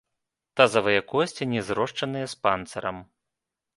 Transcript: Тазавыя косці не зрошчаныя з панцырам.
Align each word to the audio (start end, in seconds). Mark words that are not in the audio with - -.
Тазавыя 0.61 1.01
косці 1.11 1.43
не 1.53 1.61
зрошчаныя 1.67 2.25
з 2.33 2.41
панцырам. 2.47 2.97